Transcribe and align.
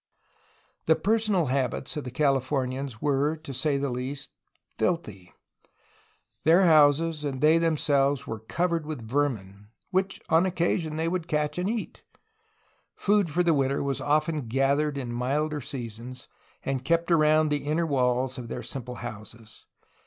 The 0.87 0.95
personal 0.95 1.45
habits 1.45 1.95
of 1.95 2.05
the 2.05 2.09
Californians 2.09 3.03
were, 3.03 3.35
to 3.35 3.53
say 3.53 3.77
the 3.77 3.91
least, 3.91 4.31
filthy. 4.79 5.31
Their 6.43 6.65
houses 6.65 7.23
and 7.23 7.39
they 7.39 7.59
themselves 7.59 8.25
were 8.25 8.39
cov 8.39 8.71
ered 8.71 8.85
with 8.85 9.07
vermin— 9.07 9.67
^which 9.93 10.19
on 10.27 10.47
occasion 10.47 10.95
they 10.95 11.07
would 11.07 11.27
catch 11.27 11.59
and 11.59 11.69
eat! 11.69 12.03
Food 12.95 13.29
for 13.29 13.43
the 13.43 13.53
winter 13.53 13.83
was 13.83 14.01
often 14.01 14.47
gathered 14.47 14.97
in 14.97 15.13
milder 15.13 15.61
sea 15.61 15.87
sons 15.89 16.27
and 16.65 16.83
kept 16.83 17.11
around 17.11 17.49
the 17.49 17.65
inner 17.67 17.85
walls 17.85 18.39
of 18.39 18.47
their 18.47 18.63
simple 18.63 18.95
houses. 19.05 19.67